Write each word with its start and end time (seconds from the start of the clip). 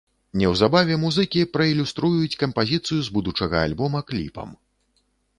Неўзабаве 0.41 0.95
музыкі 1.01 1.41
праілюструюць 1.57 2.39
кампазіцыю 2.43 2.97
з 3.07 3.13
будучага 3.19 3.61
альбома 3.67 4.01
кліпам. 4.13 4.49